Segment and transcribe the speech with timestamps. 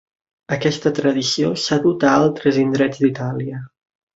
[0.55, 3.63] Aquesta tradició s'ha dut a altres indrets d'Itàlia.